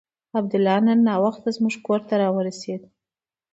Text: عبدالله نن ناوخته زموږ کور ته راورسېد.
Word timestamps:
عبدالله 0.37 0.77
نن 0.87 0.99
ناوخته 1.07 1.49
زموږ 1.57 1.75
کور 1.85 1.99
ته 2.07 2.13
راورسېد. 2.21 2.81